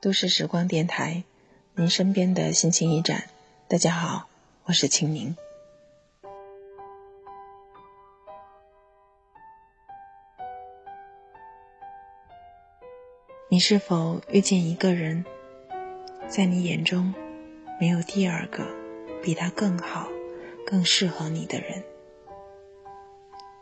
[0.00, 1.24] 都市时光电台，
[1.74, 3.24] 您身边的心情驿站。
[3.66, 4.28] 大家好，
[4.62, 5.36] 我是清明。
[13.48, 15.24] 你是否遇见一个人，
[16.28, 17.12] 在你眼中
[17.80, 18.64] 没有第二个
[19.20, 20.08] 比他更好、
[20.64, 21.82] 更适合你的人？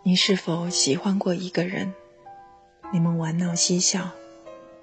[0.03, 1.95] 你是否喜欢过一个人？
[2.93, 4.11] 你们玩闹嬉笑，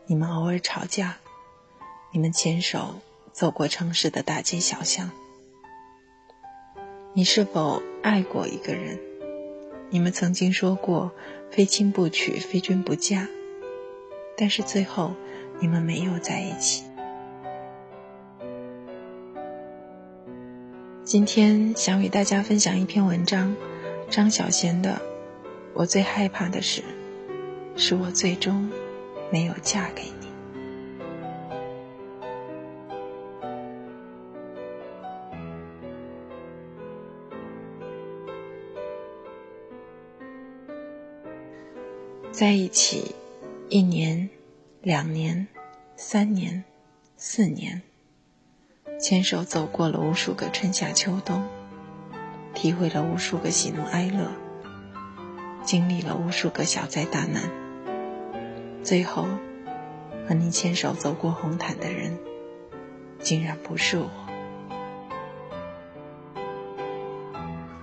[0.07, 1.19] 你们偶尔吵架。
[2.15, 2.93] 你们牵手
[3.31, 5.09] 走过城市的大街小巷，
[7.11, 8.99] 你是否爱过一个人？
[9.89, 11.11] 你们曾经说过
[11.49, 13.27] “非亲不娶，非君不嫁”，
[14.37, 15.15] 但是最后
[15.59, 16.83] 你们没有在一起。
[21.03, 23.55] 今天想与大家分享一篇文章，
[24.11, 24.91] 张小娴的
[25.73, 26.83] 《我最害怕的事，
[27.75, 28.69] 是我最终
[29.31, 30.09] 没有嫁给你》。
[42.33, 43.13] 在一起，
[43.69, 44.27] 一年、
[44.81, 45.47] 两年、
[45.95, 46.63] 三年、
[47.15, 47.83] 四年，
[48.99, 51.47] 牵手走过了无数个春夏秋冬，
[52.55, 54.31] 体会了无数个喜怒哀乐，
[55.63, 57.43] 经历了无数个小灾大难。
[58.81, 59.27] 最后，
[60.27, 62.17] 和你牵手走过红毯的人，
[63.19, 64.09] 竟然不是我，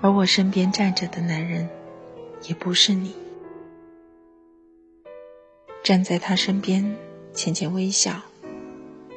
[0.02, 1.68] 而我身边站着的男人，
[2.48, 3.14] 也不是你。
[5.82, 6.96] 站在他身边，
[7.32, 8.20] 浅浅微笑，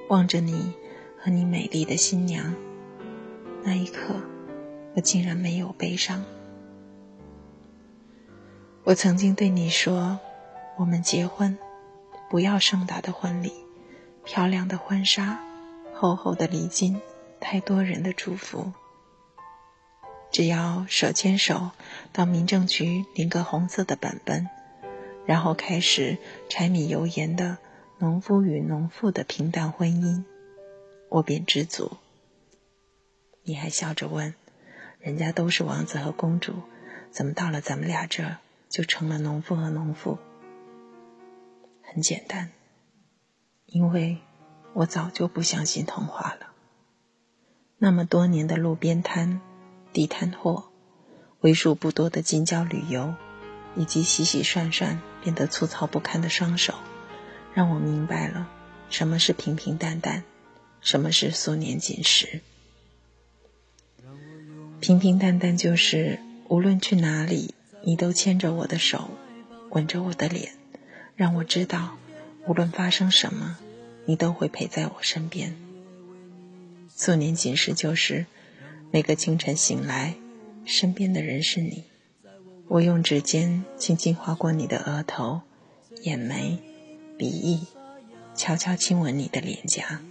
[0.07, 0.73] 望着你
[1.19, 2.55] 和你美丽的新娘。
[3.63, 4.15] 那一刻，
[4.95, 6.23] 我竟然没有悲伤。
[8.85, 10.19] 我曾经对你说
[10.79, 11.57] ：“我们结婚，
[12.29, 13.51] 不要盛大的婚礼，
[14.23, 15.39] 漂亮的婚纱，
[15.93, 16.99] 厚厚的礼金，
[17.41, 18.71] 太多人的祝福。
[20.31, 21.71] 只要手牵手
[22.13, 24.47] 到民政局领个红色的本本。”
[25.25, 26.17] 然后开始
[26.49, 27.57] 柴米油盐的
[27.97, 30.23] 农夫与农妇的平淡婚姻，
[31.09, 31.97] 我便知足。
[33.43, 34.35] 你还笑着问
[34.99, 36.53] ：“人家都是王子和公主，
[37.11, 38.37] 怎么到了咱们俩这儿
[38.69, 40.17] 就成了农夫和农妇？”
[41.81, 42.51] 很简单，
[43.65, 44.17] 因为
[44.73, 46.47] 我早就不相信童话了。
[47.77, 49.41] 那么多年的路边摊、
[49.93, 50.65] 地摊货，
[51.41, 53.13] 为数不多的近郊旅游。
[53.75, 56.73] 以及洗洗涮涮变得粗糙不堪的双手，
[57.53, 58.49] 让我明白了
[58.89, 60.23] 什么是平平淡淡，
[60.81, 62.41] 什么是素年锦时。
[64.81, 66.19] 平平淡淡就是
[66.49, 67.53] 无论去哪里，
[67.83, 69.11] 你都牵着我的手，
[69.69, 70.51] 吻着我的脸，
[71.15, 71.95] 让我知道
[72.45, 73.57] 无论发生什么，
[74.05, 75.55] 你都会陪在我身边。
[76.89, 78.25] 素年锦时就是
[78.91, 80.15] 每个清晨醒来，
[80.65, 81.85] 身边的人是你。
[82.73, 85.39] 我用指尖轻轻划过你的额头、
[86.01, 86.57] 眼眉、
[87.19, 87.67] 鼻翼，
[88.33, 90.01] 悄悄亲吻你的脸颊。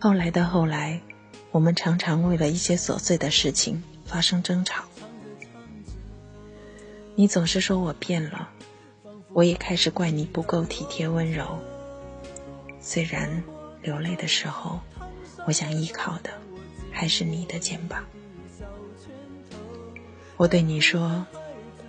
[0.00, 1.00] 后来的后来，
[1.52, 4.82] 我们常常为了一些琐碎的事情发生争吵。
[7.14, 8.48] 你总是说我变了，
[9.32, 11.56] 我也开始怪你不够体贴温柔。
[12.80, 13.44] 虽然
[13.80, 14.80] 流泪的时候。
[15.46, 16.30] 我想依靠的
[16.90, 18.04] 还是你的肩膀。
[20.36, 21.24] 我对你说，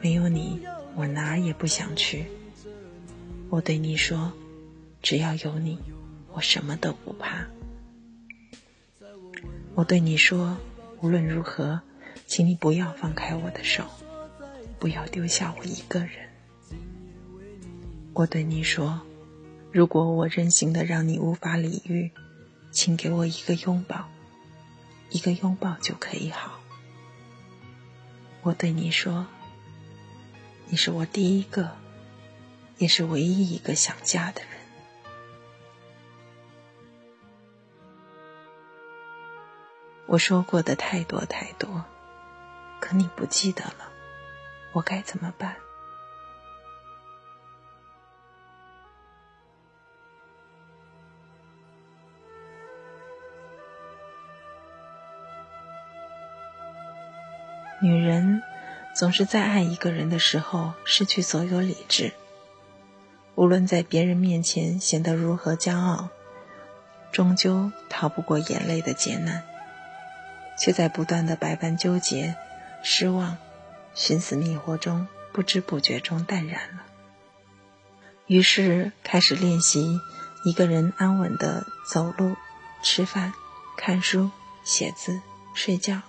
[0.02, 0.60] 没有你，
[0.96, 2.26] 我哪儿也不想去。
[3.50, 4.32] 我对你说，
[5.02, 5.80] 只要有你，
[6.34, 7.46] 我什么都不怕。
[9.74, 10.58] 我对你说，
[11.02, 11.82] 无论如何，
[12.28, 13.84] 请你不要放开我的手，
[14.80, 16.12] 不要丢下我一个人。
[18.14, 19.02] 我对你说，
[19.72, 22.12] 如果我任性的让你无法理喻。
[22.76, 24.10] 请给我一个拥抱，
[25.10, 26.60] 一个拥抱就可以好。
[28.42, 29.28] 我对你说，
[30.68, 31.78] 你是我第一个，
[32.78, 34.50] 也是唯一一个想家的人。
[40.08, 41.86] 我说过的太多太多，
[42.82, 43.90] 可你不记得了，
[44.74, 45.56] 我该怎么办？
[57.86, 58.42] 女人
[58.96, 62.14] 总是在爱一个人的时候失去所有理智，
[63.36, 66.10] 无论在别人面前显得如何骄傲，
[67.12, 69.44] 终究逃不过眼泪的劫难，
[70.58, 72.36] 却在不断的百般纠结、
[72.82, 73.38] 失望、
[73.94, 76.86] 寻死觅活中不知不觉中淡然了。
[78.26, 80.00] 于是开始练习
[80.44, 82.36] 一个人安稳的走路、
[82.82, 83.32] 吃饭、
[83.78, 84.32] 看书、
[84.64, 85.22] 写字、
[85.54, 86.02] 睡觉。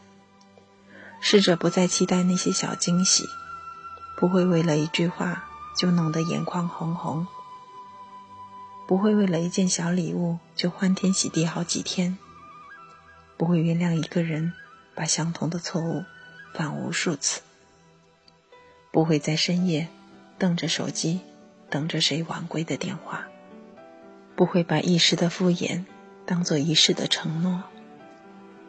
[1.28, 3.28] 试着不再期待那些小惊喜，
[4.16, 5.44] 不会为了一句话
[5.76, 7.26] 就弄得眼眶红红，
[8.86, 12.16] 不会为了一件小礼物就欢天喜地好几天，
[13.36, 14.52] 不会原谅一个人
[14.94, 16.04] 把相同的错误
[16.54, 17.40] 犯无数次，
[18.92, 19.88] 不会在深夜
[20.38, 21.22] 瞪着手机
[21.68, 23.26] 等着谁晚归的电话，
[24.36, 25.86] 不会把一时的敷衍
[26.24, 27.64] 当做一世的承诺，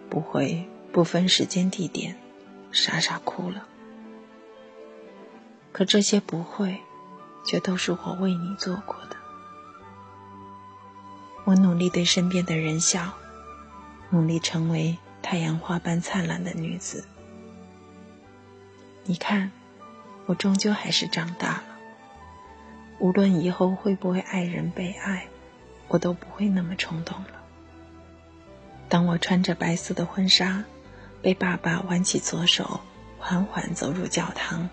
[0.09, 2.18] 不会不分时间地点。
[2.79, 3.65] 傻傻哭了，
[5.71, 6.79] 可这些不会，
[7.44, 9.15] 却都是我为你做过的。
[11.44, 13.13] 我努力对身边的人笑，
[14.12, 17.03] 努力成为太阳花般灿烂的女子。
[19.06, 19.51] 你看，
[20.27, 21.63] 我终究还是长大了。
[23.00, 25.25] 无论以后会不会爱人被爱，
[25.88, 27.41] 我都不会那么冲动了。
[28.88, 30.63] 当我穿着白色的婚纱。
[31.21, 32.79] 被爸爸挽起左手，
[33.17, 34.69] 缓缓走入教堂，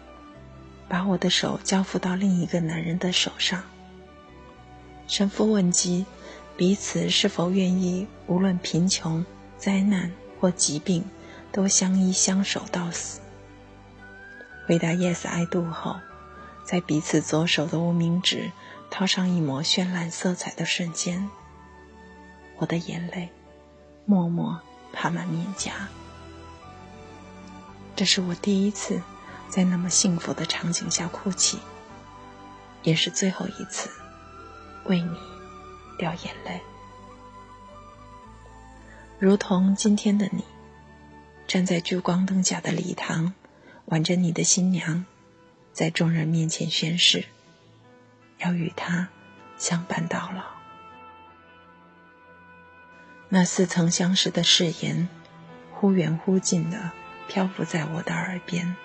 [0.89, 3.63] 把我的手交付到另一个男人的手上。
[5.07, 6.07] 神父问及
[6.57, 9.25] 彼此是否愿意，无论贫穷、
[9.57, 11.05] 灾难或疾病，
[11.51, 13.21] 都相依相守到死。
[14.67, 15.97] 回答 “Yes, I do” 后，
[16.65, 18.51] 在彼此左手的无名指
[18.91, 21.29] 套上一抹绚烂色彩的瞬间，
[22.57, 23.29] 我的眼泪
[24.07, 24.61] 默默
[24.93, 25.89] 爬满面颊。
[27.97, 29.01] 这是我第一次
[29.49, 31.59] 在那么幸福的场景下哭泣，
[32.83, 33.89] 也是最后一次
[34.85, 35.17] 为你
[35.97, 36.61] 掉眼泪。
[39.21, 40.45] 如同今天的你，
[41.47, 43.33] 站在聚光灯下的礼堂，
[43.87, 45.07] 挽着你的新娘，
[45.73, 47.25] 在众人面前宣誓，
[48.39, 49.09] 要与她
[49.57, 50.43] 相伴到老。
[53.29, 55.09] 那似曾相识的誓言，
[55.73, 56.91] 忽远忽近的。
[57.29, 58.77] 漂浮在我的耳边，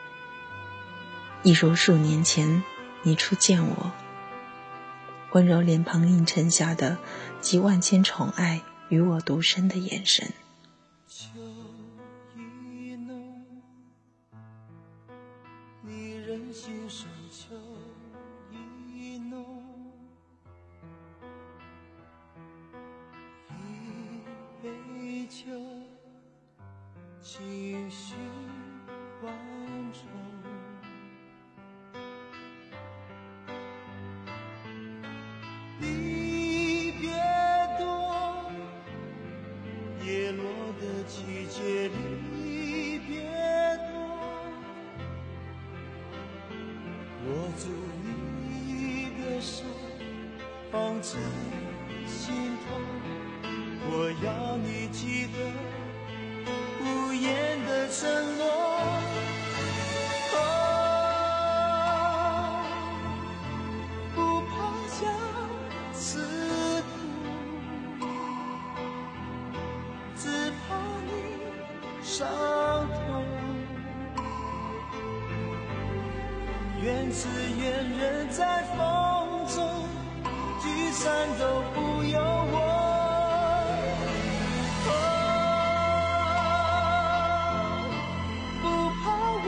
[1.43, 2.63] 一如数年前
[3.03, 3.91] 你初见我，
[5.31, 6.97] 温柔脸庞映衬下的
[7.41, 10.31] 集万千宠爱与我独身的眼神。
[27.21, 27.68] 在
[72.19, 73.23] 伤痛。
[76.83, 78.77] 缘字缘人在风
[79.47, 79.87] 中。
[80.61, 82.55] 聚散都不由我，
[88.61, 88.63] 不
[88.99, 89.47] 怕我孤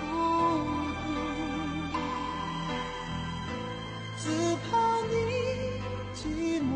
[0.00, 0.06] 独，
[4.16, 4.22] 只
[4.70, 4.70] 怕
[5.10, 5.12] 你
[6.14, 6.16] 寂
[6.62, 6.70] 寞，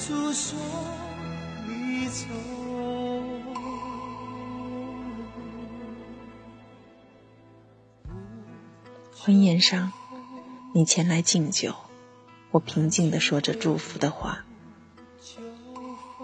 [0.00, 0.58] 诉说
[1.66, 2.24] 离愁。
[9.14, 9.92] 婚宴上，
[10.72, 11.74] 你前来敬酒，
[12.50, 14.46] 我平静地说着祝福的话。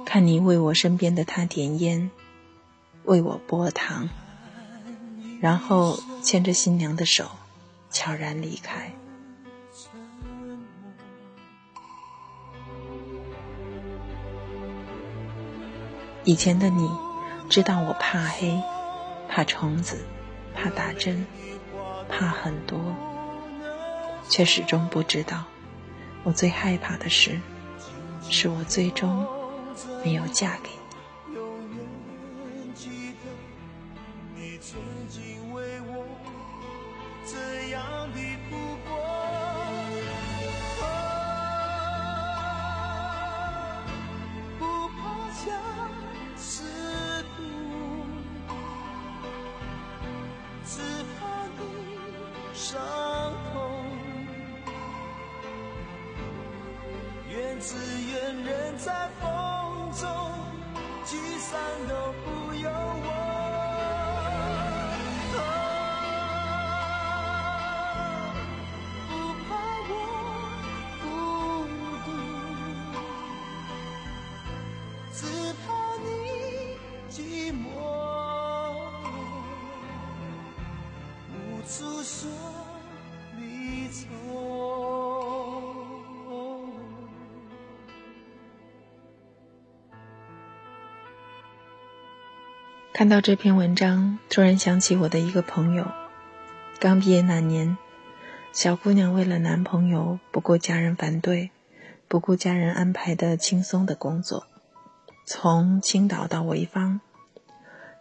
[0.06, 2.10] 看你为我身边的他点烟，
[3.04, 4.08] 为我拨糖，
[5.38, 7.30] 然后牵着新娘的手，
[7.90, 8.94] 悄然离开。
[16.26, 16.90] 以前的你，
[17.48, 18.60] 知道我怕黑，
[19.28, 20.04] 怕虫子，
[20.54, 21.24] 怕打针。
[22.08, 22.78] 怕很多，
[24.28, 25.42] 却始终不知道，
[26.22, 27.40] 我最害怕的事，
[28.30, 29.26] 是我最终
[30.04, 30.70] 没有嫁给
[92.96, 95.86] 看到这篇文章，突然想起我的一个朋友。
[96.80, 97.76] 刚毕业那年，
[98.54, 101.50] 小姑娘为了男朋友，不顾家人反对，
[102.08, 104.46] 不顾家人安排的轻松的工作，
[105.26, 107.02] 从青岛到潍坊，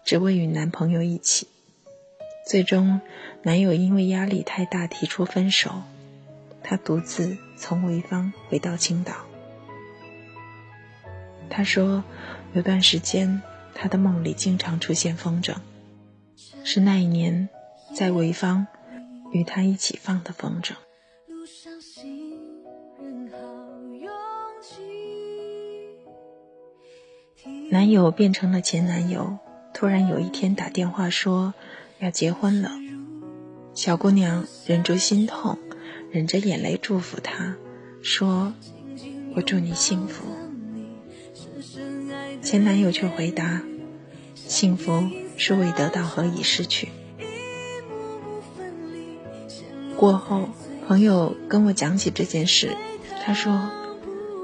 [0.05, 1.49] 只为与男朋友一起。
[2.47, 3.01] 最终，
[3.43, 5.83] 男友因为压力太大提出分手，
[6.63, 9.13] 她独自从潍坊回到青岛。
[11.49, 12.01] 她说，
[12.53, 13.41] 有段时间。
[13.75, 15.57] 他的梦里经常出现风筝，
[16.63, 17.49] 是那一年
[17.93, 18.65] 在潍坊
[19.31, 20.73] 与他一起放的风筝。
[27.69, 29.37] 男友变成了前男友，
[29.73, 31.53] 突然有一天打电话说
[31.99, 32.71] 要结婚了。
[33.73, 35.59] 小姑娘忍住心痛，
[36.09, 37.57] 忍着眼泪祝福他，
[38.01, 38.53] 说
[39.35, 40.25] ：“我祝你幸福。”
[42.45, 43.63] 前男友却回答
[44.37, 46.89] ：“幸福是未得到和已失去。”
[49.97, 50.49] 过后，
[50.87, 52.77] 朋友跟我讲起这件事，
[53.23, 53.71] 他说：“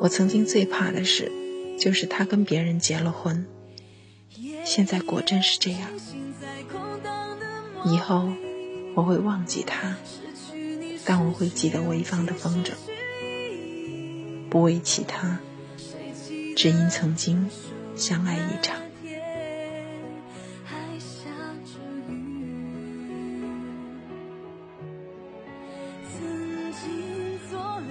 [0.01, 1.31] 我曾经最怕的事，
[1.79, 3.46] 就是他跟别人结了婚。
[4.65, 5.88] 现在果真是这样。
[7.86, 8.29] 以后
[8.96, 9.96] 我会忘记他，
[11.05, 12.72] 但我会记得潍坊的风筝，
[14.50, 15.38] 不为其他，
[16.55, 17.48] 只因曾经。”
[18.01, 18.75] 相爱一场。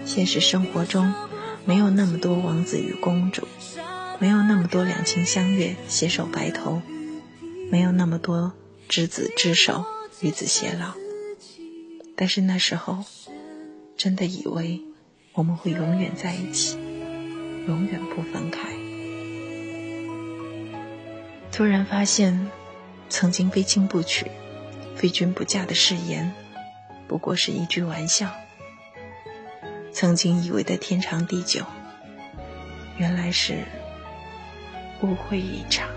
[0.05, 1.15] 现实生活中，
[1.65, 3.47] 没有那么多王子与公主，
[4.19, 6.83] 没有那么多两情相悦、携手白头，
[7.71, 8.53] 没有那么多
[8.89, 9.85] 执子之手、
[10.21, 10.95] 与子偕老。
[12.17, 13.05] 但是那时候，
[13.97, 14.83] 真的以为
[15.35, 16.77] 我们会永远在一起，
[17.69, 18.80] 永远不分开。
[21.53, 22.51] 突然发现，
[23.09, 24.31] 曾经非亲不娶、
[24.97, 26.33] 非君不嫁的誓言，
[27.07, 28.31] 不过是一句玩笑。
[29.93, 31.65] 曾经以为的天长地久，
[32.97, 33.65] 原来是
[35.03, 35.89] 误会一场。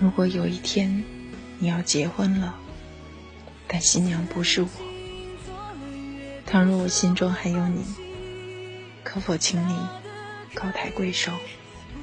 [0.00, 1.04] 如果有一天
[1.58, 2.58] 你要结婚了，
[3.68, 4.68] 但新娘不是我，
[6.46, 7.84] 倘若我心中还有你，
[9.04, 9.76] 可否请你
[10.54, 11.32] 高抬贵手，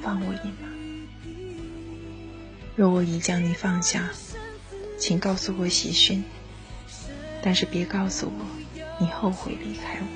[0.00, 0.68] 放我一马？
[2.76, 4.08] 若我已将你放下，
[4.96, 6.22] 请告诉我喜讯，
[7.42, 8.46] 但是别告诉我
[9.00, 10.06] 你后悔离开我，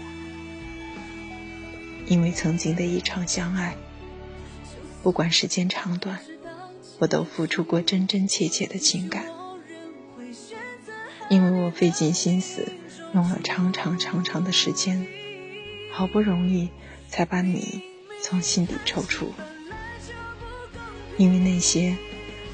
[2.06, 3.76] 因为曾经的一场相爱，
[5.02, 6.20] 不管时间长短。
[7.02, 9.24] 我都付出过真真切切的情感，
[11.28, 12.64] 因为我费尽心思，
[13.12, 15.04] 用了长长长长的时间，
[15.90, 16.70] 好不容易
[17.08, 17.82] 才把你
[18.22, 19.32] 从心底抽出。
[21.16, 21.96] 因为那些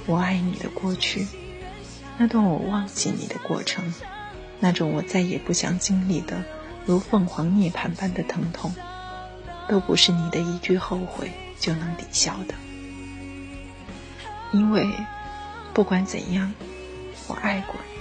[0.07, 1.27] 我爱你的过去，
[2.17, 3.93] 那段我忘记你的过程，
[4.61, 6.43] 那种我再也不想经历的
[6.87, 8.75] 如凤凰涅槃般的疼痛，
[9.69, 12.55] 都不是你的一句后悔就能抵消的。
[14.53, 14.89] 因为，
[15.75, 16.55] 不管怎样，
[17.27, 18.01] 我爱过你，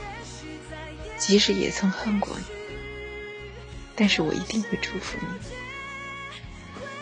[1.18, 2.46] 即使也曾恨过你，
[3.96, 5.27] 但是我一定会祝福你。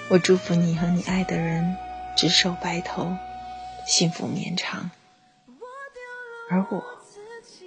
[0.09, 1.75] 我祝福你和你爱的人
[2.17, 3.15] 执手白头，
[3.87, 4.89] 幸福绵长。
[6.49, 6.83] 而我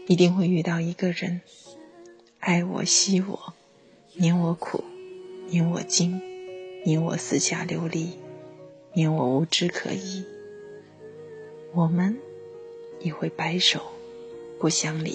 [0.07, 1.41] 一定会遇到一个人，
[2.39, 3.55] 爱我惜我，
[4.15, 4.85] 念我苦，
[5.49, 6.21] 念我惊，
[6.85, 8.19] 免我四下流离，
[8.93, 10.25] 念我无枝可依。
[11.79, 12.19] 我们
[12.99, 13.81] 也会白首
[14.59, 15.15] 不相离。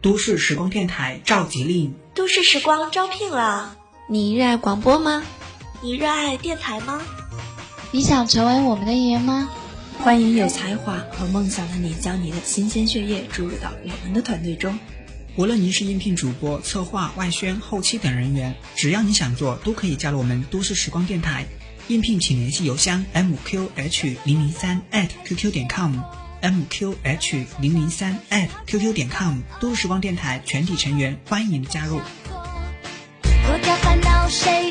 [0.00, 3.76] 都市时光电台召集令：都市时光招聘了。
[4.08, 5.22] 你热爱广播吗？
[5.82, 7.02] 你热爱电台吗？
[7.92, 9.50] 你想成为我们的艺人吗？
[9.98, 14.78] 欢迎有才华和梦想的你，将你的新鲜血液注入到我们的团队中。
[15.36, 21.44] 无论您是应聘主播、策划、外宣、后期等人员，只要你想做，都可以加入我们都市时光电台。
[21.88, 28.18] 应聘请联系邮箱 mqh 零零三 @qq 点 com，mqh 零零三
[28.66, 29.40] @qq 点 com。
[29.60, 32.00] 都市时光电台全体成员欢迎您的加入。
[33.22, 34.65] 脱掉烦恼，谁？